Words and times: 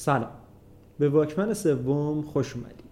سلام. 0.00 0.30
به 0.98 1.08
واکمن 1.08 1.54
سوم 1.54 2.22
خوش 2.22 2.56
اومدید 2.56 2.84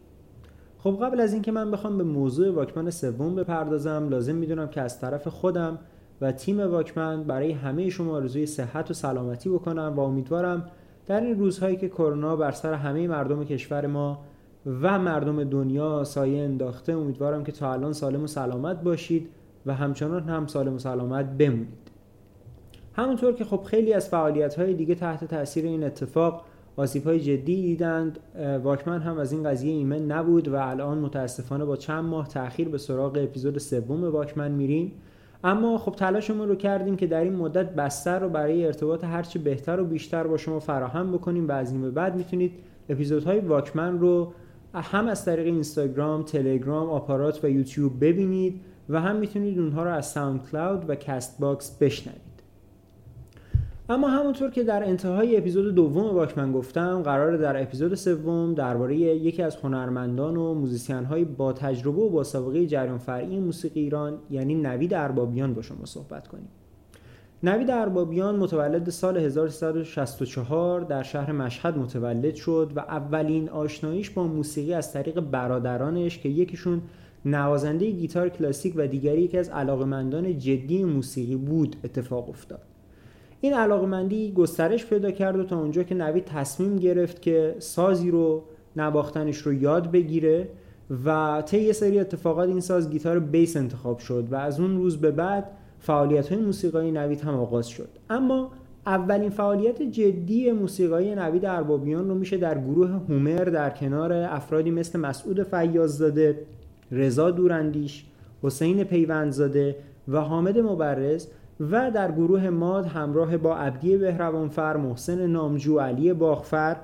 خب 0.79 0.99
قبل 1.03 1.21
از 1.21 1.33
اینکه 1.33 1.53
من 1.53 1.71
بخوام 1.71 1.99
به 1.99 2.05
موضوع 2.05 2.51
واکمن 2.51 2.91
سوم 2.91 3.35
بپردازم 3.35 4.09
لازم 4.09 4.35
می‌دونم 4.35 4.69
که 4.69 4.81
از 4.81 5.01
طرف 5.01 5.29
خودم 5.29 5.79
و 6.21 6.33
تیم 6.33 6.61
واکمن 6.61 7.25
برای 7.25 7.53
همه 7.53 7.91
شما 7.91 8.15
آرزوی 8.15 8.47
صحت 8.47 8.91
و 8.91 8.95
سلامتی 8.95 9.49
بکنم 9.49 9.93
و 9.97 10.01
امیدوارم 10.01 10.71
در 11.07 11.21
این 11.21 11.39
روزهایی 11.39 11.77
که 11.77 11.89
کرونا 11.89 12.37
بر 12.37 12.51
سر 12.51 12.75
همه 12.75 13.09
مردم 13.09 13.45
کشور 13.45 13.87
ما 13.87 14.25
و 14.83 14.99
مردم 14.99 15.45
دنیا 15.45 16.05
سایه 16.05 16.43
انداخته 16.43 16.93
امیدوارم 16.93 17.45
که 17.45 17.53
تا 17.53 17.73
الان 17.73 17.93
سالم 17.93 18.23
و 18.23 18.27
سلامت 18.27 18.83
باشید 18.83 19.29
و 19.67 19.75
همچنان 19.75 20.23
هم 20.23 20.47
سالم 20.47 20.75
و 20.75 20.79
سلامت 20.79 21.27
بمونید. 21.27 21.91
همونطور 22.93 23.33
که 23.33 23.45
خب 23.45 23.63
خیلی 23.63 23.93
از 23.93 24.09
فعالیت 24.09 24.55
های 24.55 24.75
دیگه 24.75 24.95
تحت 24.95 25.25
تاثیر 25.25 25.65
این 25.65 25.85
اتفاق 25.85 26.45
آسیب 26.77 27.05
های 27.05 27.21
جدی 27.21 27.63
دیدند. 27.63 28.19
واکمن 28.63 29.01
هم 29.01 29.19
از 29.19 29.33
این 29.33 29.43
قضیه 29.43 29.73
ایمن 29.73 30.07
نبود 30.07 30.49
و 30.49 30.57
الان 30.57 30.99
متاسفانه 30.99 31.65
با 31.65 31.77
چند 31.77 32.05
ماه 32.05 32.29
تاخیر 32.29 32.69
به 32.69 32.79
سراغ 32.79 33.19
اپیزود 33.23 33.59
سوم 33.59 34.05
واکمن 34.05 34.51
میریم. 34.51 34.93
اما 35.45 35.79
خب 35.79 35.93
تلاشمون 35.93 36.49
رو 36.49 36.55
کردیم 36.55 36.97
که 36.97 37.07
در 37.07 37.21
این 37.21 37.37
مدت 37.37 37.75
بستر 37.75 38.19
رو 38.19 38.29
برای 38.29 38.67
ارتباط 38.67 39.05
هرچی 39.05 39.39
بهتر 39.39 39.81
و 39.81 39.85
بیشتر 39.85 40.27
با 40.27 40.37
شما 40.37 40.59
فراهم 40.59 41.13
بکنیم 41.13 41.49
و 41.49 41.53
از 41.53 41.73
این 41.73 41.83
به 41.83 41.91
بعد 41.91 42.17
می‌تونید 42.17 42.53
اپیزودهای 42.89 43.41
واکمن 43.41 43.99
رو 43.99 44.33
هم 44.75 45.07
از 45.07 45.25
طریق 45.25 45.47
اینستاگرام، 45.47 46.23
تلگرام، 46.23 46.91
آپارات 46.91 47.45
و 47.45 47.51
یوتیوب 47.51 48.05
ببینید 48.05 48.61
و 48.89 49.01
هم 49.01 49.17
می‌تونید 49.17 49.59
اونها 49.59 49.85
رو 49.85 49.91
از 49.91 50.07
SoundCloud 50.07 50.91
و 50.91 50.95
Castbox 50.95 51.79
بشنوید. 51.79 52.36
اما 53.89 54.09
همونطور 54.09 54.51
که 54.51 54.65
در 54.65 54.85
انتهای 54.85 55.37
اپیزود 55.37 55.75
دوم 55.75 56.15
واکمن 56.15 56.53
گفتم 56.53 57.03
قراره 57.03 57.37
در 57.37 57.63
اپیزود 57.63 57.95
سوم 57.95 58.55
درباره 58.55 58.97
یکی 58.97 59.43
از 59.43 59.57
هنرمندان 59.57 60.37
و 60.37 60.55
موزیسین 60.55 61.05
های 61.05 61.25
با 61.25 61.53
تجربه 61.53 62.03
و 62.03 62.11
با 62.11 62.25
سابقه 62.25 62.67
جریان 62.67 62.99
فرعی 62.99 63.39
موسیقی 63.41 63.81
ایران 63.81 64.19
یعنی 64.31 64.55
نوید 64.55 64.95
اربابیان 64.95 65.55
با 65.55 65.63
شما 65.63 65.85
صحبت 65.85 66.29
کنیم. 66.29 66.49
نوید 67.43 67.71
اربابیان 67.71 68.37
متولد 68.37 68.91
سال 68.91 69.17
1364 69.17 70.81
در 70.81 71.03
شهر 71.03 71.33
مشهد 71.33 71.79
متولد 71.79 72.35
شد 72.35 72.73
و 72.77 72.81
اولین 72.81 73.49
آشناییش 73.49 74.11
با 74.11 74.27
موسیقی 74.27 74.75
از 74.75 74.93
طریق 74.93 75.21
برادرانش 75.21 76.19
که 76.19 76.29
یکیشون 76.29 76.83
نوازنده 77.25 77.91
گیتار 77.91 78.29
کلاسیک 78.29 78.75
و 78.77 78.87
دیگری 78.87 79.23
یکی 79.23 79.39
از 79.39 79.49
علاقمندان 79.49 80.39
جدی 80.39 80.85
موسیقی 80.85 81.37
بود 81.37 81.77
اتفاق 81.85 82.29
افتاد. 82.29 82.76
این 83.47 83.55
علاقمندی 83.55 84.33
گسترش 84.33 84.87
پیدا 84.87 85.11
کرد 85.11 85.37
و 85.37 85.45
تا 85.45 85.59
اونجا 85.59 85.83
که 85.83 85.95
نوید 85.95 86.25
تصمیم 86.25 86.77
گرفت 86.77 87.23
که 87.23 87.57
سازی 87.59 88.11
رو 88.11 88.43
نواختنش 88.77 89.37
رو 89.37 89.53
یاد 89.53 89.91
بگیره 89.91 90.49
و 91.05 91.43
طی 91.47 91.61
یه 91.61 91.73
سری 91.73 92.01
اتفاقات 92.01 92.49
این 92.49 92.61
ساز 92.61 92.91
گیتار 92.91 93.19
بیس 93.19 93.57
انتخاب 93.57 93.99
شد 93.99 94.29
و 94.31 94.35
از 94.35 94.61
اون 94.61 94.77
روز 94.77 94.97
به 94.97 95.11
بعد 95.11 95.51
فعالیت 95.81 96.33
های 96.33 96.43
موسیقایی 96.43 96.91
نوید 96.91 97.21
هم 97.21 97.35
آغاز 97.35 97.69
شد. 97.69 97.89
اما 98.11 98.51
اولین 98.87 99.31
فعالیت 99.31 99.83
جدی 99.83 100.53
موسیقایی 100.53 101.15
نوید 101.15 101.45
اربابیان 101.45 102.09
رو 102.09 102.15
میشه 102.15 102.37
در 102.37 102.59
گروه 102.59 102.89
هومر 102.89 103.45
در 103.45 103.71
کنار 103.71 104.13
افرادی 104.13 104.71
مثل 104.71 104.99
مسعود 105.01 105.43
فیاززاده، 105.43 106.39
رضا 106.93 107.31
دوراندیش، 107.31 108.05
حسین 108.43 108.85
پیوندزاده 108.85 109.77
و 110.09 110.21
حامد 110.21 110.59
مبرز 110.59 111.27
و 111.61 111.91
در 111.91 112.13
گروه 112.13 112.51
ماد 112.51 112.87
همراه 112.87 113.37
با 113.37 113.57
عبدی 113.57 113.97
بهروانفر، 113.97 114.77
محسن 114.77 115.27
نامجو، 115.27 115.79
علی 115.79 116.13
باغفر 116.13 116.77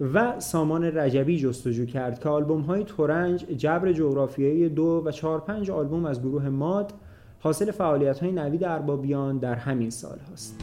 و 0.00 0.40
سامان 0.40 0.84
رجبی 0.84 1.38
جستجو 1.38 1.86
کرد 1.86 2.20
که 2.20 2.28
آلبوم 2.28 2.60
های 2.60 2.84
تورنج، 2.84 3.44
جبر 3.44 3.92
جغرافیایی 3.92 4.68
دو 4.68 5.02
و 5.06 5.10
چهار 5.10 5.40
پنج 5.40 5.70
آلبوم 5.70 6.04
از 6.04 6.22
گروه 6.22 6.48
ماد 6.48 6.92
حاصل 7.40 7.70
فعالیت 7.70 8.18
های 8.18 8.32
نوید 8.32 8.64
اربابیان 8.64 9.38
در 9.38 9.54
همین 9.54 9.90
سال 9.90 10.18
هست. 10.32 10.60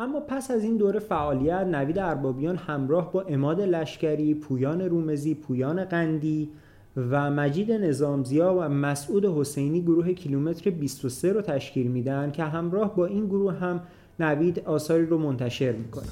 اما 0.00 0.20
پس 0.20 0.50
از 0.50 0.64
این 0.64 0.76
دوره 0.76 1.00
فعالیت 1.00 1.66
نوید 1.66 1.98
اربابیان 1.98 2.56
همراه 2.56 3.12
با 3.12 3.22
اماد 3.22 3.60
لشکری، 3.60 4.34
پویان 4.34 4.80
رومزی، 4.80 5.34
پویان 5.34 5.84
قندی 5.84 6.50
و 6.96 7.30
مجید 7.30 7.72
نظامزیا 7.72 8.54
و 8.54 8.68
مسعود 8.68 9.24
حسینی 9.24 9.82
گروه 9.82 10.12
کیلومتر 10.12 10.70
23 10.70 11.32
رو 11.32 11.42
تشکیل 11.42 11.86
میدن 11.86 12.30
که 12.30 12.44
همراه 12.44 12.96
با 12.96 13.06
این 13.06 13.26
گروه 13.26 13.54
هم 13.54 13.80
نوید 14.20 14.58
آثاری 14.58 15.06
رو 15.06 15.18
منتشر 15.18 15.72
می‌کنه. 15.72 16.04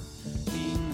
این 0.55 0.89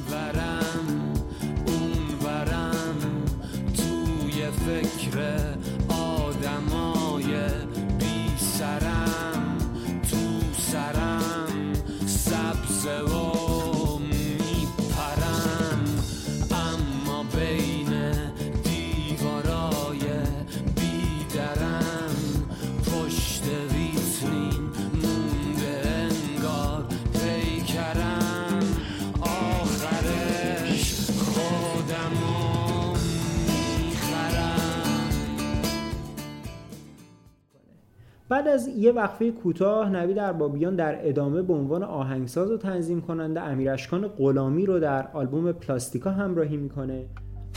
بعد 38.44 38.54
از 38.54 38.68
یه 38.68 38.92
وقفه 38.92 39.30
کوتاه 39.30 39.90
نوید 39.90 40.18
اربابیان 40.18 40.76
در 40.76 41.08
ادامه 41.08 41.42
به 41.42 41.52
عنوان 41.52 41.82
آهنگساز 41.82 42.50
و 42.50 42.56
تنظیم 42.56 43.00
کننده 43.00 43.40
امیرشکان 43.40 44.08
غلامی 44.08 44.66
رو 44.66 44.80
در 44.80 45.08
آلبوم 45.12 45.52
پلاستیکا 45.52 46.10
همراهی 46.10 46.56
می‌کنه. 46.56 47.06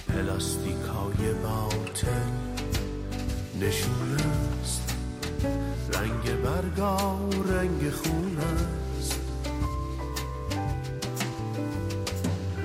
پلاستیکای 0.07 1.33
باطل 1.43 2.07
نشون 3.61 4.17
است. 4.61 4.95
رنگ 5.93 6.41
برگا 6.43 7.19
رنگ 7.53 7.89
خون 7.89 8.37
است. 8.99 9.21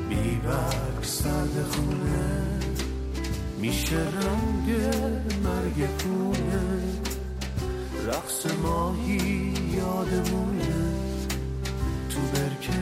بیبرگ 0.09 1.03
سرد 1.03 1.63
خونه 1.71 2.59
میشه 3.61 3.97
رنگ 3.97 4.77
مرگ 5.45 5.89
خونه. 6.03 6.82
رقص 8.13 8.47
ماهی 8.63 9.55
یادمونه. 9.77 10.75
تو 12.11 12.21
برکه 12.33 12.73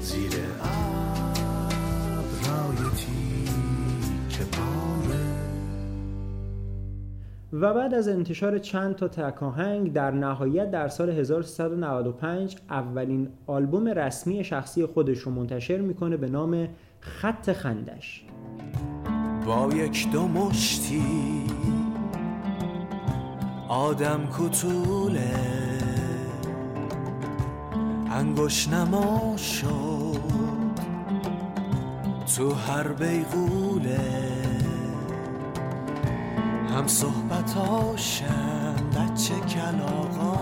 زیر 0.00 0.30
که 4.28 4.44
پاره. 4.44 5.24
و 7.52 7.74
بعد 7.74 7.94
از 7.94 8.08
انتشار 8.08 8.58
چند 8.58 8.94
تا 8.94 9.08
تکاهنگ 9.08 9.92
در 9.92 10.10
نهایت 10.10 10.70
در 10.70 10.88
سال 10.88 11.10
1395 11.10 12.56
اولین 12.70 13.28
آلبوم 13.46 13.88
رسمی 13.88 14.44
شخصی 14.44 14.86
خودش 14.86 15.18
رو 15.18 15.32
منتشر 15.32 15.80
می‌کنه 15.80 16.16
به 16.16 16.28
نام 16.28 16.68
خط 17.00 17.52
خندش. 17.52 18.24
با 19.46 19.70
یک 19.74 20.10
دو 20.12 20.28
مشتی 20.28 21.02
آدم 23.68 24.20
کتوله. 24.38 25.34
انگوش 28.10 28.68
نما 28.68 29.36
شد 29.36 30.20
تو 32.36 32.54
هر 32.54 32.88
بیغوله. 32.88 34.00
هم 36.74 36.86
صحبت 36.86 37.52
هاشم 37.52 38.74
بچه 38.96 39.34
کلاغا. 39.34 40.36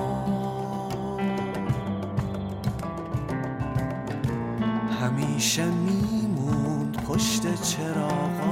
همیشه 5.00 5.64
میموند 5.64 6.96
پشت 7.08 7.62
چراغا. 7.62 8.43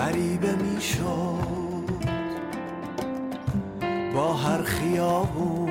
غریبه 0.00 0.54
می‌شد 0.54 1.90
با 4.14 4.34
هر 4.34 4.62
خیابون 4.62 5.70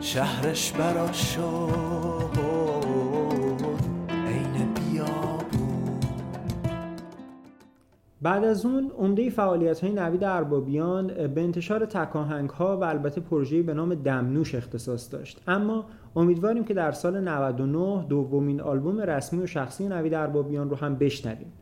شهرش 0.00 0.72
برا 0.72 1.12
شد. 1.12 2.05
بعد 8.26 8.44
از 8.44 8.66
اون 8.66 8.90
عمده 8.98 9.30
فعالیت 9.30 9.80
های 9.80 9.92
نوید 9.92 10.24
اربابیان 10.24 11.06
به 11.06 11.40
انتشار 11.42 11.84
تکاهنگ 11.84 12.50
ها 12.50 12.76
و 12.76 12.84
البته 12.84 13.20
پروژه‌ای 13.20 13.62
به 13.62 13.74
نام 13.74 13.94
دمنوش 13.94 14.54
اختصاص 14.54 15.12
داشت. 15.12 15.40
اما 15.48 15.84
امیدواریم 16.16 16.64
که 16.64 16.74
در 16.74 16.92
سال 16.92 17.20
99 17.20 18.06
دومین 18.08 18.60
آلبوم 18.60 19.00
رسمی 19.00 19.42
و 19.42 19.46
شخصی 19.46 19.88
نوید 19.88 20.14
اربابیان 20.14 20.70
رو 20.70 20.76
هم 20.76 20.94
بشنویم. 20.94 21.52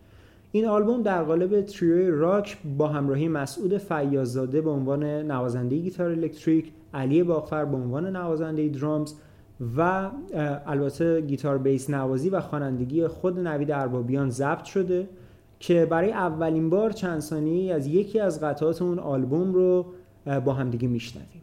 این 0.53 0.67
آلبوم 0.67 1.03
در 1.03 1.23
قالب 1.23 1.61
تریوی 1.61 2.11
راک 2.11 2.59
با 2.79 2.89
همراهی 2.89 3.29
مسعود 3.29 3.79
فیازاده 3.79 4.61
به 4.61 4.71
عنوان 4.71 5.05
نوازنده 5.05 5.77
گیتار 5.77 6.11
الکتریک 6.11 6.73
علی 6.95 7.23
باغفر 7.23 7.65
به 7.65 7.77
عنوان 7.77 8.17
نوازنده 8.17 8.69
درامز 8.69 9.15
و 9.77 10.11
البته 10.67 11.21
گیتار 11.21 11.59
بیس 11.59 11.91
نوازی 11.91 12.31
و 12.31 12.41
خوانندگی 12.41 13.07
خود 13.07 13.41
نوید 13.41 13.71
اربابیان 13.71 14.31
ضبط 14.31 14.65
شده. 14.65 15.09
که 15.59 15.87
برای 15.87 16.13
اولین 16.13 16.71
بار 16.71 16.91
چند 16.91 17.21
ثانیه 17.21 17.75
از 17.75 17.87
یکی 17.87 18.21
از 18.21 18.41
قطعات 18.41 18.83
اون 18.83 18.99
آلبوم 18.99 19.53
رو 19.55 19.87
با 20.45 20.53
همدیگه 20.53 20.89
میشنویم. 20.89 21.43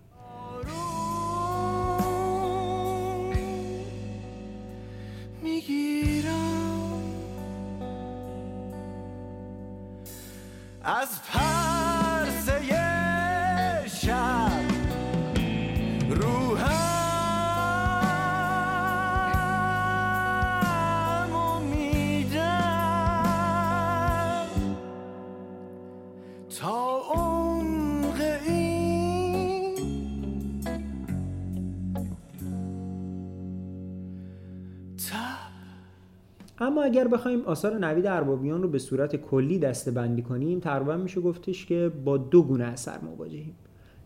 اگر 36.82 37.08
بخوایم 37.08 37.42
آثار 37.42 37.78
نوید 37.78 38.06
اربابیان 38.08 38.62
رو 38.62 38.68
به 38.68 38.80
صورت 38.80 39.16
کلی 39.16 39.60
دسته 39.60 39.92
بندی 39.92 40.22
کنیم 40.22 40.60
تقریبا 40.60 40.98
میشه 40.98 41.22
گفتش 41.22 41.66
که 41.66 41.92
با 42.06 42.18
دو 42.18 42.44
گونه 42.44 42.64
اثر 42.64 43.00
مواجهیم. 43.02 43.56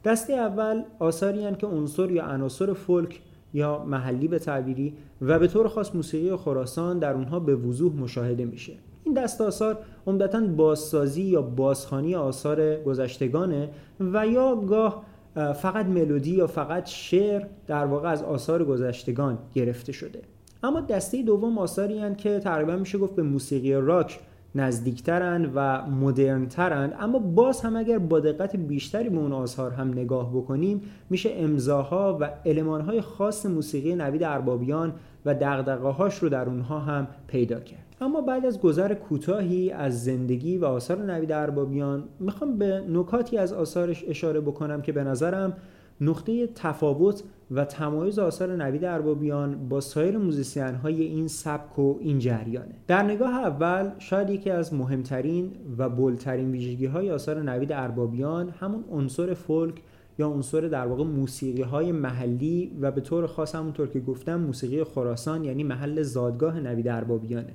دسته 0.03 0.33
اول 0.33 0.83
آثاری 0.99 1.45
هن 1.45 1.55
که 1.55 1.67
عنصر 1.67 2.11
یا 2.11 2.25
عناصر 2.25 2.73
فولک 2.73 3.21
یا 3.53 3.83
محلی 3.83 4.27
به 4.27 4.39
تعبیری 4.39 4.93
و 5.21 5.39
به 5.39 5.47
طور 5.47 5.67
خاص 5.67 5.95
موسیقی 5.95 6.35
خراسان 6.35 6.99
در 6.99 7.13
اونها 7.13 7.39
به 7.39 7.55
وضوح 7.55 7.95
مشاهده 7.95 8.45
میشه. 8.45 8.73
این 9.03 9.13
دست 9.13 9.41
آثار 9.41 9.77
عمدتا 10.07 10.39
بازسازی 10.39 11.21
یا 11.21 11.41
بازخوانی 11.41 12.15
آثار 12.15 12.75
گذشتگانه 12.75 13.69
و 13.99 14.27
یا 14.27 14.55
گاه 14.55 15.05
فقط 15.35 15.85
ملودی 15.85 16.31
یا 16.31 16.47
فقط 16.47 16.85
شعر 16.85 17.45
در 17.67 17.85
واقع 17.85 18.09
از 18.09 18.23
آثار 18.23 18.65
گذشتگان 18.65 19.37
گرفته 19.53 19.91
شده. 19.91 20.21
اما 20.65 20.81
دسته 20.81 21.21
دوم 21.21 21.57
آثاری 21.57 21.99
هن 21.99 22.15
که 22.15 22.39
تقریبا 22.39 22.75
میشه 22.75 22.97
گفت 22.97 23.15
به 23.15 23.23
موسیقی 23.23 23.73
راک 23.73 24.19
نزدیکترن 24.55 25.51
و 25.55 25.87
مدرنترن. 25.87 26.93
اما 26.99 27.19
باز 27.19 27.61
هم 27.61 27.75
اگر 27.75 27.97
با 27.97 28.19
دقت 28.19 28.55
بیشتری 28.55 29.09
به 29.09 29.17
اون 29.17 29.33
آثار 29.33 29.71
هم 29.71 29.89
نگاه 29.89 30.33
بکنیم 30.35 30.81
میشه 31.09 31.29
امضاها 31.33 32.17
و 32.21 32.29
المانهای 32.45 33.01
خاص 33.01 33.45
موسیقی 33.45 33.95
نوید 33.95 34.23
اربابیان 34.23 34.93
و 35.25 35.33
دغدغه‌هاش 35.33 36.17
رو 36.17 36.29
در 36.29 36.45
اونها 36.45 36.79
هم 36.79 37.07
پیدا 37.27 37.59
کرد. 37.59 37.95
اما 38.01 38.21
بعد 38.21 38.45
از 38.45 38.59
گذر 38.59 38.93
کوتاهی 38.93 39.71
از 39.71 40.03
زندگی 40.03 40.57
و 40.57 40.65
آثار 40.65 40.97
نوید 40.97 41.31
اربابیان 41.31 42.03
می‌خوام 42.19 42.57
به 42.57 42.83
نکاتی 42.89 43.37
از 43.37 43.53
آثارش 43.53 44.03
اشاره 44.07 44.41
بکنم 44.41 44.81
که 44.81 44.91
به 44.91 45.03
نظرم 45.03 45.53
نقطه 46.01 46.47
تفاوت 46.47 47.23
و 47.51 47.65
تمایز 47.65 48.19
آثار 48.19 48.55
نوید 48.55 48.85
اربابیان 48.85 49.69
با 49.69 49.81
سایر 49.81 50.17
موزیسین 50.17 50.75
های 50.75 51.01
این 51.03 51.27
سبک 51.27 51.79
و 51.79 51.97
این 51.99 52.19
جریانه. 52.19 52.75
در 52.87 53.03
نگاه 53.03 53.33
اول 53.33 53.91
شاید 53.99 54.29
یکی 54.29 54.49
از 54.49 54.73
مهمترین 54.73 55.51
و 55.77 55.89
bold 55.89 56.20
ترین 56.20 56.51
ویژگی 56.51 56.85
های 56.85 57.11
آثار 57.11 57.41
نوید 57.41 57.71
اربابیان 57.71 58.49
همون 58.49 58.83
عنصر 58.91 59.33
فولک 59.33 59.81
یا 60.19 60.27
عنصر 60.27 60.61
در 60.61 60.87
واقع 60.87 61.03
موسیقی 61.03 61.61
های 61.61 61.91
محلی 61.91 62.77
و 62.81 62.91
به 62.91 63.01
طور 63.01 63.27
خاص 63.27 63.55
همونطور 63.55 63.87
که 63.87 63.99
گفتم 63.99 64.35
موسیقی 64.35 64.83
خراسان 64.83 65.43
یعنی 65.43 65.63
محل 65.63 66.01
زادگاه 66.01 66.59
نوید 66.59 66.87
اربابیانه. 66.87 67.53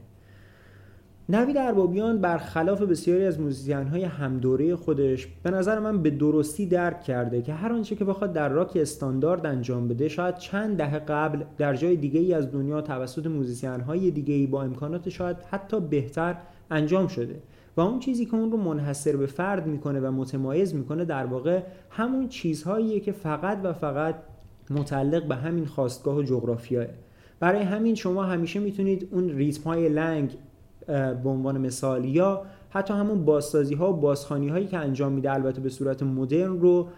نوید 1.33 1.57
اربابیان 1.57 2.19
برخلاف 2.19 2.83
بسیاری 2.83 3.25
از 3.25 3.41
موزیسین 3.41 3.87
های 3.87 4.05
همدوره 4.05 4.77
خودش 4.77 5.27
به 5.43 5.51
نظر 5.51 5.79
من 5.79 6.03
به 6.03 6.11
درستی 6.11 6.67
درک 6.67 7.03
کرده 7.03 7.43
که 7.43 7.53
هر 7.53 7.73
آنچه 7.73 7.97
که 7.97 8.05
بخواد 8.05 8.33
در 8.33 8.49
راک 8.49 8.73
استاندارد 8.75 9.47
انجام 9.47 9.89
بده 9.89 10.09
شاید 10.09 10.39
چند 10.39 10.77
دهه 10.77 10.99
قبل 10.99 11.45
در 11.59 11.75
جای 11.75 11.97
دیگه 11.97 12.21
ای 12.21 12.35
از 12.35 12.53
دنیا 12.53 12.81
توسط 12.81 13.27
موزیسین 13.27 13.81
های 13.81 14.11
دیگه 14.11 14.35
ای 14.35 14.47
با 14.47 14.63
امکانات 14.63 15.09
شاید 15.09 15.37
حتی 15.51 15.81
بهتر 15.81 16.37
انجام 16.71 17.09
شده 17.09 17.43
و 17.77 17.81
اون 17.81 17.99
چیزی 17.99 18.27
که 18.27 18.35
اون 18.35 18.53
رو 18.53 18.57
منحصر 18.57 19.17
به 19.17 19.27
فرد 19.27 19.67
می‌کنه 19.67 20.01
و 20.01 20.11
متمایز 20.11 20.75
می‌کنه 20.75 21.05
در 21.05 21.27
واقع 21.27 21.63
همون 21.91 22.29
چیزهاییه 22.29 23.01
که 23.01 23.13
فقط 23.13 23.59
و 23.63 23.73
فقط 23.73 24.15
متعلق 24.71 25.29
به 25.29 25.37
همین 25.37 25.67
خواستگاه 25.67 26.17
و 26.17 26.23
جغرافیاه. 26.23 26.87
برای 27.41 27.63
همین 27.63 27.95
شما 27.95 28.25
همیشه 28.25 28.61
می‌تونید 28.61 29.09
اون 29.11 29.29
ریتم 29.29 29.63
های 29.63 29.89
لنگ 29.89 30.37
به 31.23 31.29
عنوان 31.29 31.59
مثال 31.59 32.05
یا 32.05 32.43
حتی 32.71 32.95
همون 32.95 33.25
بازسازی 33.25 33.75
ها 33.75 33.93
و 33.93 33.97
بازخانی 33.97 34.49
هایی 34.49 34.67
که 34.67 34.79
انجام 34.79 35.13
میده 35.13 35.33
البته 35.33 35.61
به 35.61 35.69
صورت 35.69 36.03
مدرن 36.03 36.61
رو 36.61 36.89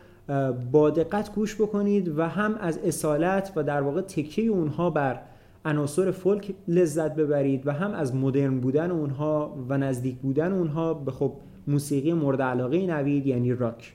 با 0.73 0.91
دقت 0.91 1.35
گوش 1.35 1.55
بکنید 1.55 2.19
و 2.19 2.23
هم 2.23 2.55
از 2.55 2.79
اصالت 2.79 3.53
و 3.57 3.63
در 3.63 3.81
واقع 3.81 4.01
تکیه 4.01 4.51
اونها 4.51 4.91
بر 4.91 5.21
عناصر 5.65 6.11
فولک 6.11 6.55
لذت 6.69 7.15
ببرید 7.15 7.67
و 7.67 7.73
هم 7.73 7.95
از 7.95 8.15
مدرن 8.15 8.61
بودن 8.61 8.91
اونها 8.91 9.57
و 9.69 9.79
نزدیک 9.79 10.17
بودن 10.17 10.53
اونها 10.53 10.95
به 10.95 11.11
خب 11.11 11.33
موسیقی 11.67 12.13
مورد 12.13 12.43
علاقه 12.43 12.87
نوید 12.87 13.27
یعنی 13.27 13.53
راک. 13.53 13.95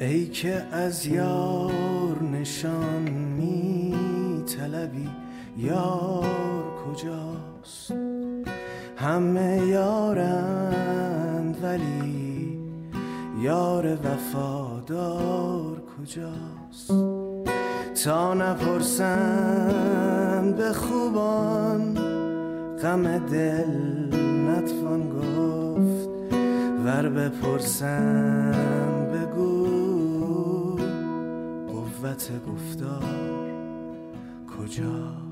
ای 0.00 0.26
که 0.26 0.52
از 0.72 1.06
یار 1.06 2.22
نشان 2.32 3.10
می 3.36 3.94
طلبی 4.46 5.08
یار 5.58 6.26
کجاست؟ 6.86 8.05
همه 8.96 9.66
یارند 9.66 11.56
ولی 11.62 12.58
یار 13.40 13.86
وفادار 13.94 15.82
کجاست؟ 15.98 16.92
تا 18.04 18.34
نپرسن 18.34 19.74
به 20.56 20.72
خوبان 20.72 21.94
غم 22.82 23.18
دل 23.18 24.14
نتوان 24.50 25.08
گفت. 25.10 26.08
ور 26.84 27.08
بپرسن 27.08 28.52
بگو 29.12 29.66
قوت 31.68 32.30
گفتار 32.46 33.50
کجاست؟ 34.58 35.25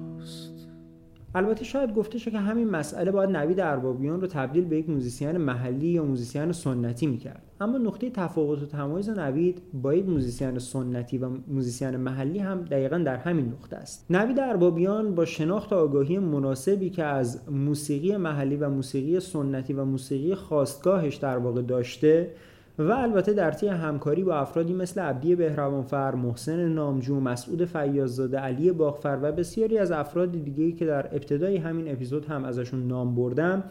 البته 1.37 1.65
شاید 1.65 1.95
گفته 1.95 2.19
شه 2.19 2.31
که 2.31 2.39
همین 2.39 2.71
مسئله 2.71 3.11
باید 3.11 3.31
نوید 3.31 3.61
اربابیان 3.61 4.21
رو 4.21 4.27
تبدیل 4.27 4.65
به 4.65 4.79
یک 4.79 4.91
موزیسین 4.91 5.37
محلی 5.37 5.87
یا 5.87 6.05
موزیسین 6.05 6.53
سنتی 6.53 7.07
می‌کرد. 7.07 7.43
اما 7.61 7.79
نقطه 7.79 8.11
تفاوت 8.11 8.63
و 8.63 8.67
تمایز 8.67 9.09
نوید 9.09 9.63
با 9.73 9.95
یک 9.95 10.09
موزیسین 10.09 10.59
سنتی 10.59 11.19
و 11.19 11.29
موزیسین 11.49 11.97
محلی 11.97 12.39
هم 12.39 12.63
دقیقا 12.63 12.99
در 12.99 13.17
همین 13.17 13.47
نقطه 13.47 13.77
است. 13.77 14.07
نوید 14.11 14.41
اربابیان 14.41 15.15
با 15.15 15.25
شناخت 15.25 15.73
و 15.73 15.77
آگاهی 15.77 16.19
مناسبی 16.19 16.91
که 16.91 17.05
از 17.05 17.51
موسیقی 17.51 18.17
محلی 18.17 18.57
و 18.57 18.69
موسیقی 18.69 19.21
سنتی 19.21 19.73
و 19.73 19.85
موسیقی 19.85 20.35
خاستگاهش 20.35 21.17
در 21.17 21.39
واقع 21.39 21.63
داشته 21.63 22.31
و 22.79 22.93
البته 22.93 23.33
در 23.33 23.51
طی 23.51 23.69
همکاری 23.69 24.25
با 24.25 24.35
افرادی 24.35 24.73
مثل 24.73 25.01
عبدی 25.01 25.35
بهروانفر، 25.35 26.15
محسن 26.15 26.69
نامجو، 26.69 27.21
مسعود 27.21 27.65
فیاززاده، 27.65 28.39
علی 28.39 28.73
باغفر 28.73 29.19
و 29.23 29.33
بسیاری 29.33 29.79
از 29.79 29.91
افراد 29.91 30.33
دیگه‌ای 30.33 30.73
که 30.73 30.87
در 30.87 31.07
ابتدای 31.07 31.57
همین 31.57 31.93
اپیزود 31.93 32.27
هم 32.27 32.45
ازشون 32.45 32.87
نام 32.87 33.15
بردم 33.15 33.65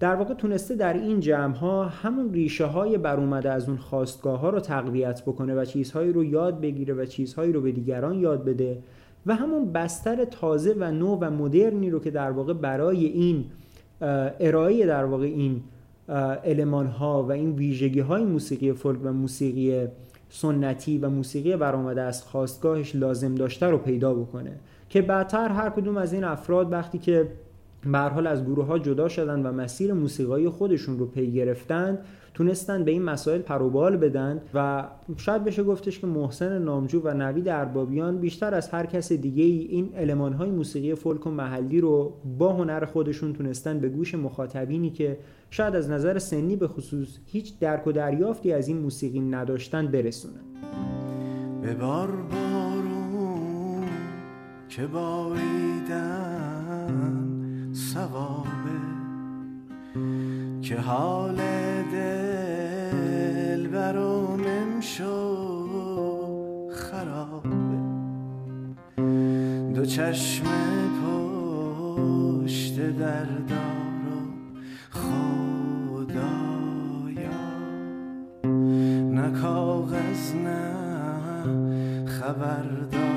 در 0.00 0.14
واقع 0.14 0.34
تونسته 0.34 0.74
در 0.74 0.92
این 0.92 1.20
جمع 1.20 1.54
ها 1.54 1.84
همون 1.84 2.32
ریشه 2.32 2.64
های 2.64 2.98
بر 2.98 3.16
اومده 3.16 3.50
از 3.50 3.68
اون 3.68 3.78
خواستگاه 3.78 4.40
ها 4.40 4.50
رو 4.50 4.60
تقویت 4.60 5.22
بکنه 5.22 5.54
و 5.54 5.64
چیزهایی 5.64 6.12
رو 6.12 6.24
یاد 6.24 6.60
بگیره 6.60 6.94
و 6.94 7.06
چیزهایی 7.06 7.52
رو 7.52 7.60
به 7.60 7.72
دیگران 7.72 8.18
یاد 8.18 8.44
بده 8.44 8.78
و 9.26 9.34
همون 9.34 9.72
بستر 9.72 10.24
تازه 10.24 10.74
و 10.78 10.90
نو 10.90 11.16
و 11.20 11.30
مدرنی 11.30 11.90
رو 11.90 12.00
که 12.00 12.10
در 12.10 12.30
واقع 12.30 12.52
برای 12.52 13.06
این 13.06 13.44
ارائه 14.40 14.86
در 14.86 15.04
واقع 15.04 15.26
این 15.26 15.60
علمان 16.44 16.86
ها 16.86 17.22
و 17.22 17.32
این 17.32 17.52
ویژگی 17.52 18.00
های 18.00 18.24
موسیقی 18.24 18.72
فولک 18.72 18.98
و 19.04 19.12
موسیقی 19.12 19.86
سنتی 20.28 20.98
و 20.98 21.10
موسیقی 21.10 21.56
برآمده 21.56 22.02
از 22.02 22.22
خواستگاهش 22.22 22.96
لازم 22.96 23.34
داشته 23.34 23.66
رو 23.66 23.78
پیدا 23.78 24.14
بکنه. 24.14 24.58
که 24.88 25.02
بعدتر 25.02 25.48
هر 25.48 25.70
کدوم 25.70 25.96
از 25.96 26.12
این 26.12 26.24
افراد 26.24 26.72
وقتی 26.72 26.98
که 26.98 27.28
به 27.92 27.98
حال 27.98 28.26
از 28.26 28.44
گروه 28.44 28.66
ها 28.66 28.78
جدا 28.78 29.08
شدن 29.08 29.46
و 29.46 29.52
مسیر 29.52 29.92
موسیقایی 29.92 30.48
خودشون 30.48 30.98
رو 30.98 31.06
پی 31.06 31.32
گرفتند 31.32 31.98
تونستن 32.34 32.84
به 32.84 32.90
این 32.90 33.02
مسائل 33.02 33.40
پروبال 33.40 33.96
بدن 33.96 34.42
و 34.54 34.84
شاید 35.16 35.44
بشه 35.44 35.62
گفتش 35.62 35.98
که 35.98 36.06
محسن 36.06 36.62
نامجو 36.62 37.00
و 37.04 37.14
نوید 37.14 37.48
اربابیان 37.48 38.18
بیشتر 38.18 38.54
از 38.54 38.68
هر 38.68 38.86
کس 38.86 39.12
دیگه 39.12 39.44
ای 39.44 39.58
این 39.58 39.94
علمان 39.94 40.32
های 40.32 40.50
موسیقی 40.50 40.94
فولک 40.94 41.26
و 41.26 41.30
محلی 41.30 41.80
رو 41.80 42.14
با 42.38 42.52
هنر 42.52 42.84
خودشون 42.84 43.32
تونستن 43.32 43.78
به 43.80 43.88
گوش 43.88 44.14
مخاطبینی 44.14 44.90
که 44.90 45.18
شاید 45.50 45.76
از 45.76 45.90
نظر 45.90 46.18
سنی 46.18 46.56
به 46.56 46.68
خصوص 46.68 47.18
هیچ 47.26 47.58
درک 47.58 47.86
و 47.86 47.92
دریافتی 47.92 48.52
از 48.52 48.68
این 48.68 48.78
موسیقی 48.78 49.20
نداشتن 49.20 49.86
برسونن 49.86 50.40
به 51.62 51.74
بار 51.74 52.10
بارون 52.10 53.84
که 54.68 54.86
باریدن؟ 54.86 56.33
سوابه 57.94 58.80
که 60.62 60.76
حال 60.76 61.36
دل 61.92 63.66
برام 63.66 64.40
امشو 64.46 65.36
خرابه. 66.70 67.78
دو 69.74 69.84
چشم 69.84 70.44
پشت 71.04 72.80
دردارو 72.98 74.22
خدایا. 74.90 76.14
نه 79.10 79.40
کاغذ 79.40 80.34
نه 80.34 80.74
خبردارم 82.06 83.13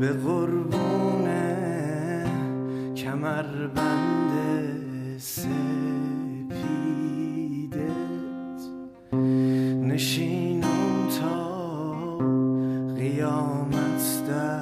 به 0.00 0.12
قربونه 0.12 1.56
کمربند 2.96 4.32
سپیدت. 5.18 5.60
نشینم 9.82 11.08
تا 11.20 12.18
قیامت 12.94 14.26
در 14.28 14.60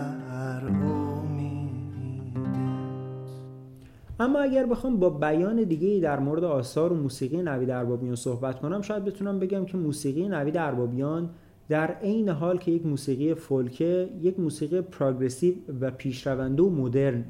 اما 4.21 4.39
اگر 4.39 4.67
بخوام 4.67 4.97
با 4.97 5.11
بیان 5.11 5.63
دیگه 5.63 6.01
در 6.01 6.19
مورد 6.19 6.45
آثار 6.45 6.93
و 6.93 6.97
موسیقی 6.97 7.43
نوید 7.43 7.71
اربابیان 7.71 8.15
صحبت 8.15 8.61
کنم 8.61 8.83
شاید 8.83 9.05
بتونم 9.05 9.39
بگم 9.39 9.65
که 9.65 9.77
موسیقی 9.77 10.29
نوید 10.29 10.57
اربابیان 10.57 11.31
در 11.69 11.91
عین 11.91 12.29
حال 12.29 12.59
که 12.59 12.71
یک 12.71 12.87
موسیقی 12.87 13.35
فولکه 13.35 14.09
یک 14.21 14.41
موسیقی 14.41 14.81
پراگرسیو 14.81 15.55
و 15.81 15.91
پیشرونده 15.91 16.63
و 16.63 16.71
مدرن. 16.71 17.25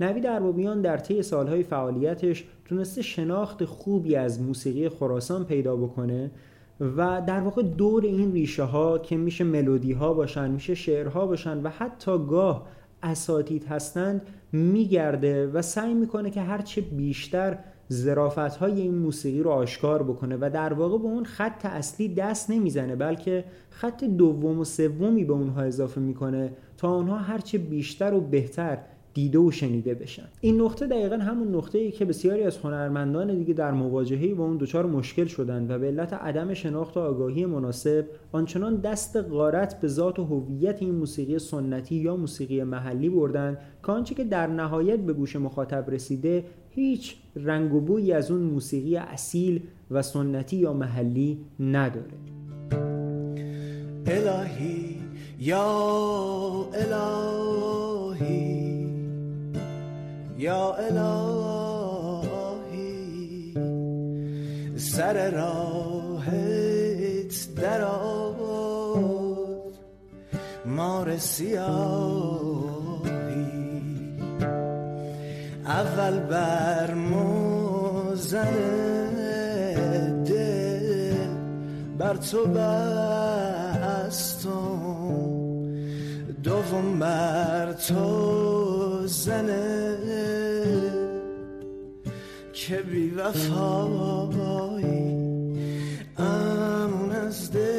نوید 0.00 0.26
اربابیان 0.26 0.80
در 0.80 0.96
طی 0.96 1.22
سالهای 1.22 1.62
فعالیتش 1.62 2.44
تونسته 2.64 3.02
شناخت 3.02 3.64
خوبی 3.64 4.16
از 4.16 4.40
موسیقی 4.40 4.88
خراسان 4.88 5.44
پیدا 5.44 5.76
بکنه 5.76 6.30
و 6.80 7.22
در 7.26 7.40
واقع 7.40 7.62
دور 7.62 8.04
این 8.04 8.32
ریشه 8.32 8.62
ها 8.62 8.98
که 8.98 9.16
میشه 9.16 9.44
ملودی 9.44 9.92
ها 9.92 10.14
باشن 10.14 10.50
میشه 10.50 10.74
شعرها 10.74 11.26
باشن 11.26 11.62
و 11.62 11.68
حتی 11.68 12.18
گاه 12.18 12.66
اساتید 13.02 13.64
هستند 13.64 14.22
میگرده 14.52 15.46
و 15.46 15.62
سعی 15.62 15.94
می‌کنه 15.94 16.30
که 16.30 16.40
هرچه 16.40 16.80
بیشتر 16.80 17.58
زرافت 17.92 18.38
های 18.38 18.80
این 18.80 18.94
موسیقی 18.94 19.42
رو 19.42 19.50
آشکار 19.50 20.02
بکنه 20.02 20.36
و 20.40 20.50
در 20.52 20.72
واقع 20.72 20.98
به 20.98 21.04
اون 21.04 21.24
خط 21.24 21.66
اصلی 21.66 22.08
دست 22.08 22.50
نمی‌زنه 22.50 22.96
بلکه 22.96 23.44
خط 23.70 24.04
دوم 24.04 24.58
و 24.58 24.64
سومی 24.64 25.24
به 25.24 25.32
اونها 25.32 25.62
اضافه 25.62 26.00
می‌کنه 26.00 26.52
تا 26.76 26.94
اونها 26.94 27.16
هرچه 27.16 27.58
بیشتر 27.58 28.14
و 28.14 28.20
بهتر 28.20 28.78
دیده 29.14 29.38
و 29.38 29.50
شنیده 29.50 29.94
بشن. 29.94 30.28
این 30.40 30.60
نقطه 30.60 30.86
دقیقا 30.86 31.16
همون 31.16 31.54
نقطه 31.54 31.78
ای 31.78 31.90
که 31.90 32.04
بسیاری 32.04 32.42
از 32.42 32.58
هنرمندان 32.58 33.38
دیگه 33.38 33.54
در 33.54 33.70
مواجهه 33.70 34.34
با 34.34 34.44
اون 34.44 34.56
دچار 34.56 34.86
مشکل 34.86 35.24
شدن 35.24 35.66
و 35.70 35.78
به 35.78 35.86
علت 35.86 36.12
عدم 36.12 36.54
شناخت 36.54 36.96
و 36.96 37.00
آگاهی 37.00 37.46
مناسب 37.46 38.04
آنچنان 38.32 38.76
دست 38.76 39.16
غارت 39.16 39.80
به 39.80 39.88
ذات 39.88 40.18
و 40.18 40.24
هویت 40.24 40.82
این 40.82 40.94
موسیقی 40.94 41.38
سنتی 41.38 41.94
یا 41.94 42.16
موسیقی 42.16 42.62
محلی 42.62 43.08
بردن 43.08 43.58
که 43.86 43.92
آنچه 43.92 44.14
که 44.14 44.24
در 44.24 44.46
نهایت 44.46 44.98
به 44.98 45.12
گوش 45.12 45.36
مخاطب 45.36 45.90
رسیده 45.90 46.44
هیچ 46.70 47.16
رنگ 47.36 47.74
و 47.74 47.80
بویی 47.80 48.12
از 48.12 48.30
اون 48.30 48.40
موسیقی 48.40 48.96
اصیل 48.96 49.62
و 49.90 50.02
سنتی 50.02 50.56
یا 50.56 50.72
محلی 50.72 51.38
نداره. 51.60 52.06
الهی 54.06 54.96
یا 55.38 55.64
الهی. 56.74 57.41
یا 60.42 60.74
الهی 60.74 62.34
سر 64.76 65.30
راهت 65.30 66.34
دراز 67.56 69.22
مار 70.66 71.18
سیاهی 71.18 71.72
اول 75.66 76.18
بر 76.18 76.94
موزن 76.94 78.54
دل 80.24 81.26
بر 81.98 82.16
تو 82.16 82.46
بستم. 82.46 83.62
دوم 86.42 86.98
بر 86.98 87.72
تو 87.72 89.06
زنه 89.06 89.91
که 92.52 92.76
بی 92.76 93.10
وفایی 93.10 94.42
امون 96.18 97.10
از 97.10 97.52
دل 97.52 97.71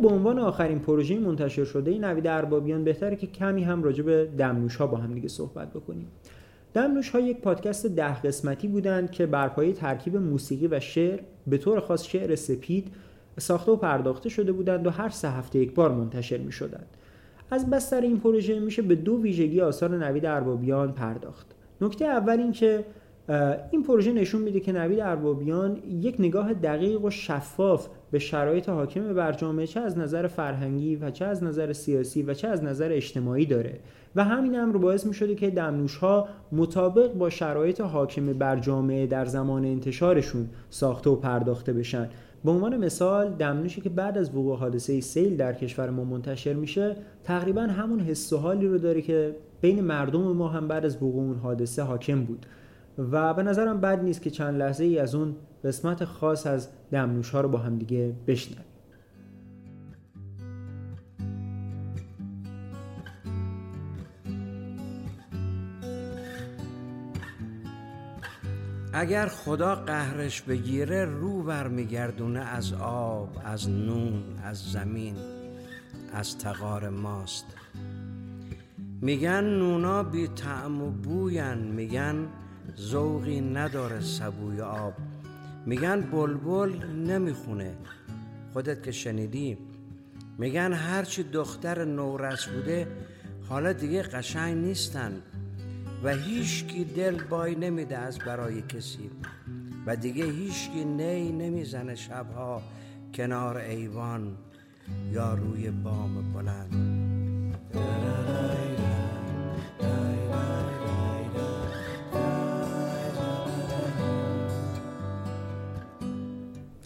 به 0.00 0.08
عنوان 0.08 0.38
آخرین 0.38 0.78
پروژه 0.78 1.18
منتشر 1.18 1.64
شده 1.64 1.98
نوید 1.98 2.26
اربابیان 2.26 2.84
بهتره 2.84 3.16
که 3.16 3.26
کمی 3.26 3.64
هم 3.64 3.82
راجع 3.82 4.02
به 4.02 4.28
دمنوش 4.38 4.76
ها 4.76 4.86
با 4.86 4.96
هم 4.96 5.14
دیگه 5.14 5.28
صحبت 5.28 5.70
بکنیم 5.70 6.08
دمنوش 6.74 7.10
ها 7.10 7.20
یک 7.20 7.40
پادکست 7.40 7.86
ده 7.86 8.22
قسمتی 8.22 8.68
بودند 8.68 9.10
که 9.10 9.26
بر 9.26 9.48
پایه 9.48 9.72
ترکیب 9.72 10.16
موسیقی 10.16 10.66
و 10.66 10.80
شعر 10.80 11.20
به 11.46 11.58
طور 11.58 11.80
خاص 11.80 12.06
شعر 12.06 12.34
سپید 12.34 12.88
ساخته 13.38 13.72
و 13.72 13.76
پرداخته 13.76 14.28
شده 14.28 14.52
بودند 14.52 14.86
و 14.86 14.90
هر 14.90 15.08
سه 15.08 15.30
هفته 15.30 15.58
یک 15.58 15.74
بار 15.74 15.92
منتشر 15.92 16.38
می 16.38 16.52
شدند. 16.52 16.86
از 17.50 17.70
بستر 17.70 18.00
این 18.00 18.20
پروژه 18.20 18.60
میشه 18.60 18.82
به 18.82 18.94
دو 18.94 19.22
ویژگی 19.22 19.60
آثار 19.60 19.90
نوید 19.90 20.26
اربابیان 20.26 20.92
پرداخت. 20.92 21.46
نکته 21.80 22.04
اول 22.04 22.38
این 22.38 22.52
که 22.52 22.84
این 23.70 23.82
پروژه 23.82 24.12
نشون 24.12 24.42
میده 24.42 24.60
که 24.60 24.72
نوید 24.72 25.00
اربابیان 25.00 25.76
یک 25.90 26.16
نگاه 26.18 26.54
دقیق 26.54 27.04
و 27.04 27.10
شفاف 27.10 27.88
به 28.10 28.18
شرایط 28.18 28.68
حاکم 28.68 29.14
بر 29.14 29.32
جامعه 29.32 29.66
چه 29.66 29.80
از 29.80 29.98
نظر 29.98 30.26
فرهنگی 30.26 30.96
و 30.96 31.10
چه 31.10 31.24
از 31.24 31.44
نظر 31.44 31.72
سیاسی 31.72 32.22
و 32.22 32.34
چه 32.34 32.48
از 32.48 32.64
نظر 32.64 32.92
اجتماعی 32.92 33.46
داره. 33.46 33.78
و 34.16 34.24
همین 34.24 34.60
امر 34.60 34.76
باعث 34.76 35.06
می 35.06 35.14
شده 35.14 35.34
که 35.34 35.50
دمنوش 35.50 35.96
ها 35.96 36.28
مطابق 36.52 37.12
با 37.12 37.30
شرایط 37.30 37.80
حاکم 37.80 38.32
بر 38.32 38.58
جامعه 38.58 39.06
در 39.06 39.24
زمان 39.24 39.64
انتشارشون 39.64 40.48
ساخته 40.70 41.10
و 41.10 41.16
پرداخته 41.16 41.72
بشن. 41.72 42.08
به 42.44 42.50
عنوان 42.50 42.76
مثال 42.76 43.28
دمنوشی 43.28 43.80
که 43.80 43.88
بعد 43.88 44.18
از 44.18 44.30
وقوع 44.30 44.56
حادثه 44.56 45.00
سیل 45.00 45.36
در 45.36 45.52
کشور 45.52 45.90
ما 45.90 46.04
منتشر 46.04 46.52
میشه 46.52 46.96
تقریبا 47.24 47.62
همون 47.62 48.00
حس 48.00 48.32
و 48.32 48.36
حالی 48.36 48.66
رو 48.66 48.78
داره 48.78 49.02
که 49.02 49.36
بین 49.60 49.80
مردم 49.80 50.20
ما 50.20 50.48
هم 50.48 50.68
بعد 50.68 50.84
از 50.84 50.96
وقوع 50.96 51.24
اون 51.24 51.36
حادثه 51.36 51.82
حاکم 51.82 52.24
بود. 52.24 52.46
و 53.00 53.34
به 53.34 53.42
نظرم 53.42 53.80
بد 53.80 54.02
نیست 54.02 54.22
که 54.22 54.30
چند 54.30 54.56
لحظه 54.56 54.84
ای 54.84 54.98
از 54.98 55.14
اون 55.14 55.36
قسمت 55.64 56.04
خاص 56.04 56.46
از 56.46 56.68
دمنوش 56.92 57.30
ها 57.30 57.40
رو 57.40 57.48
با 57.48 57.58
هم 57.58 57.78
دیگه 57.78 58.14
بشنویم. 58.26 58.64
اگر 68.92 69.26
خدا 69.26 69.74
قهرش 69.74 70.42
بگیره 70.42 71.04
رو 71.04 71.42
برمیگردونه 71.42 72.40
از 72.40 72.72
آب 72.82 73.28
از 73.44 73.70
نون 73.70 74.22
از 74.44 74.58
زمین 74.72 75.14
از 76.12 76.38
تقار 76.38 76.88
ماست. 76.88 77.46
میگن 79.00 79.44
نونا 79.44 80.02
بی 80.02 80.28
طعم 80.28 80.82
و 80.82 80.90
بوین 80.90 81.58
میگن 81.58 82.28
ذوقی 82.78 83.40
نداره 83.40 84.00
سبوی 84.00 84.60
آب. 84.60 84.94
میگن 85.66 86.00
بلبل 86.00 86.86
نمی‌خونه. 86.86 87.74
خودت 88.52 88.82
که 88.82 88.92
شنیدی. 88.92 89.58
میگن 90.38 90.72
هرچی 90.72 91.22
دختر 91.22 91.84
نورس 91.84 92.46
بوده 92.46 92.86
حالا 93.48 93.72
دیگه 93.72 94.02
قشنگ 94.02 94.56
نیستن. 94.64 95.12
و 96.04 96.16
هیچکی 96.16 96.84
دل 96.84 97.22
بای 97.22 97.54
نمیده 97.54 97.98
از 97.98 98.18
برای 98.18 98.62
کسی. 98.62 99.10
و 99.86 99.96
دیگه 99.96 100.24
هیچکی 100.24 100.84
نی 100.84 101.32
نمی‌زنه 101.32 101.94
شبها 101.94 102.62
کنار 103.14 103.56
ایوان 103.56 104.36
یا 105.12 105.34
روی 105.34 105.70
بام 105.70 106.32
بلند. 106.32 107.00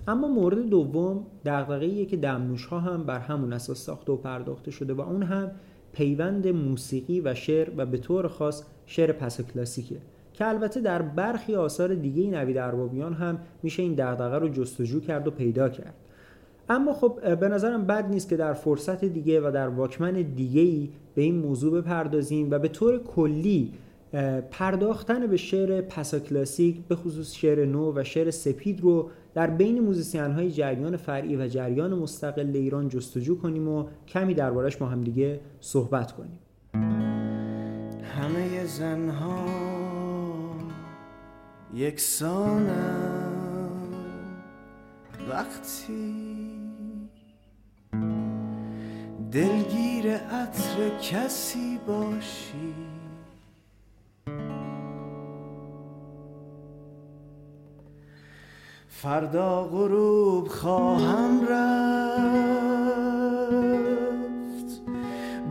اما 0.08 0.28
مورد 0.28 0.66
دوم 0.68 1.26
دغدغه‌ایه 1.44 2.06
که 2.06 2.16
دمنوش 2.16 2.66
ها 2.66 2.80
هم 2.80 3.04
بر 3.04 3.18
همون 3.18 3.52
اساس 3.52 3.84
ساخته 3.84 4.12
و 4.12 4.16
پرداخته 4.16 4.70
شده 4.70 4.94
و 4.94 5.00
اون 5.00 5.22
هم 5.22 5.50
پیوند 5.92 6.48
موسیقی 6.48 7.20
و 7.20 7.34
شعر 7.34 7.70
و 7.76 7.86
به 7.86 7.98
طور 7.98 8.28
خاص 8.28 8.62
شعر 8.86 9.12
پس 9.12 9.40
کلاسیکه 9.40 9.96
که 10.32 10.48
البته 10.48 10.80
در 10.80 11.02
برخی 11.02 11.54
آثار 11.54 11.94
دیگه 11.94 12.30
نوید 12.30 12.58
اربابیان 12.58 13.14
هم 13.14 13.38
میشه 13.62 13.82
این 13.82 13.94
دغدغه 13.94 14.38
رو 14.38 14.48
جستجو 14.48 15.00
کرد 15.00 15.28
و 15.28 15.30
پیدا 15.30 15.68
کرد. 15.68 15.94
اما 16.68 16.92
خب 16.92 17.36
به 17.40 17.48
نظرم 17.48 17.86
بد 17.86 18.08
نیست 18.10 18.28
که 18.28 18.36
در 18.36 18.52
فرصت 18.52 19.04
دیگه 19.04 19.40
و 19.40 19.50
در 19.50 19.68
واکمن 19.68 20.12
دیگه 20.12 20.60
ای 20.60 20.88
به 21.14 21.22
این 21.22 21.38
موضوع 21.38 21.80
بپردازیم 21.80 22.50
و 22.50 22.58
به 22.58 22.68
طور 22.68 22.98
کلی 22.98 23.72
پرداختن 24.50 25.26
به 25.26 25.36
شعر 25.36 25.80
پسا 25.80 26.18
کلاسیک 26.18 26.80
به 26.88 26.96
خصوص 26.96 27.34
شعر 27.34 27.64
نو 27.64 27.92
و 27.96 28.04
شعر 28.04 28.30
سپید 28.30 28.80
رو 28.80 29.10
در 29.34 29.46
بین 29.46 29.80
موزیسین 29.80 30.30
های 30.30 30.50
جریان 30.50 30.96
فرعی 30.96 31.36
و 31.36 31.48
جریان 31.48 31.94
مستقل 31.94 32.50
ایران 32.54 32.88
جستجو 32.88 33.38
کنیم 33.38 33.68
و 33.68 33.88
کمی 34.08 34.34
دربارش 34.34 34.82
ما 34.82 34.88
هم 34.88 35.00
دیگه 35.00 35.40
صحبت 35.60 36.12
کنیم. 36.12 36.38
همه 38.02 38.64
زنها 38.64 39.44
یکسانم 41.74 43.34
وقتی 45.30 46.14
دلگیر 49.32 50.16
عطر 50.16 50.98
کسی 51.02 51.78
باشی 51.86 52.93
فردا 59.04 59.64
غروب 59.64 60.48
خواهم 60.48 61.40
رفت. 61.40 62.02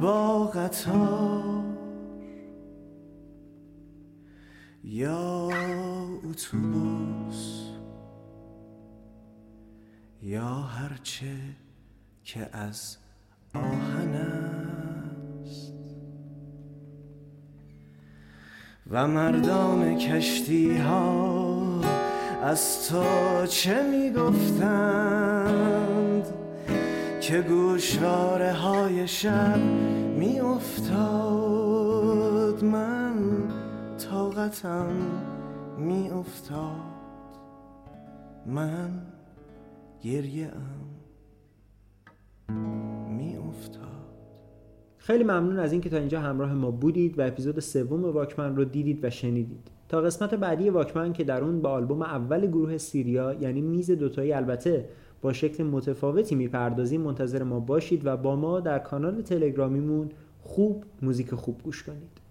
با 0.01 0.45
قطار 0.45 1.63
یا 4.83 5.49
اتوبوس 6.29 7.61
یا 10.21 10.49
هرچه 10.49 11.35
که 12.23 12.49
از 12.51 12.97
آهن 13.55 14.13
است. 15.43 15.73
و 18.89 19.07
مردان 19.07 19.97
کشتی 19.97 20.77
ها 20.77 21.32
از 22.43 22.89
تو 22.89 23.03
چه 23.45 23.87
می‌گفتند؟ 23.91 25.43
که 27.21 27.41
گوشواره 27.41 28.53
های 28.53 29.07
شب 29.07 29.59
میافتاد. 30.17 30.93
من 32.63 33.13
طاقتم 34.09 34.91
میافتاد. 35.77 36.93
من 38.45 38.89
گریه 40.01 40.51
ام 42.49 42.55
میافتاد. 43.17 43.83
خیلی 44.97 45.23
ممنون 45.23 45.59
از 45.59 45.71
اینکه 45.71 45.89
تا 45.89 45.97
اینجا 45.97 46.19
همراه 46.19 46.53
ما 46.53 46.71
بودید 46.71 47.19
و 47.19 47.27
اپیزود 47.27 47.59
سوم 47.59 48.03
واکمن 48.05 48.55
رو 48.55 48.65
دیدید 48.65 49.05
و 49.05 49.09
شنیدید. 49.09 49.72
تا 49.89 50.01
قسمت 50.01 50.33
بعدی 50.33 50.69
واکمن 50.69 51.13
که 51.13 51.23
در 51.23 51.43
اون 51.43 51.61
با 51.61 51.69
آلبوم 51.69 52.01
اول 52.01 52.47
گروه 52.47 52.77
سیریا 52.77 53.33
یعنی 53.33 53.61
میز 53.61 53.91
دوتایی 53.91 54.33
البته 54.33 54.89
با 55.21 55.33
شکل 55.33 55.63
متفاوتی 55.63 56.35
می‌پردازیم 56.35 57.01
منتظر 57.01 57.43
ما 57.43 57.59
باشید 57.59 58.05
و 58.05 58.17
با 58.17 58.35
ما 58.35 58.59
در 58.59 58.79
کانال 58.79 59.21
تلگرامیمون 59.21 60.09
خوب 60.43 60.83
موزیک 61.01 61.35
خوب 61.35 61.61
گوش 61.63 61.83
کنید 61.83 62.23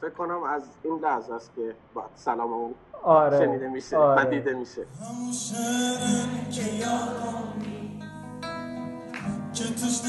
فکر 0.00 0.10
کنم 0.10 0.42
از 0.42 0.62
این 0.82 0.98
لحظه 0.98 1.34
است 1.34 1.54
که 1.56 1.74
با 1.94 2.04
سلاممون 2.14 2.74
آره 3.02 3.38
شنیده 3.38 3.68
میشه 3.68 3.96
آره. 3.96 4.26
و 4.26 4.30
دیده 4.30 4.54
میشه 4.54 4.82
که 9.54 9.64
توش 9.64 10.00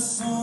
song. 0.00 0.39